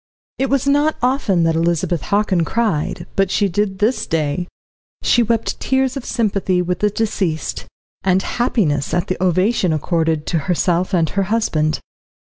It 0.39 0.49
was 0.49 0.65
not 0.65 0.97
often 1.03 1.43
that 1.43 1.53
Elizabeth 1.55 2.01
Hockin 2.05 2.43
cried, 2.43 3.05
but 3.15 3.29
she 3.29 3.47
did 3.47 3.77
this 3.77 4.07
day; 4.07 4.47
she 5.03 5.21
wept 5.21 5.59
tears 5.59 5.95
of 5.95 6.05
sympathy 6.05 6.59
with 6.59 6.79
the 6.79 6.89
deceased, 6.89 7.67
and 8.03 8.23
happiness 8.23 8.95
at 8.95 9.09
the 9.09 9.23
ovation 9.23 9.71
accorded 9.71 10.25
to 10.25 10.39
herself 10.49 10.95
and 10.95 11.07
her 11.11 11.23
husband. 11.29 11.81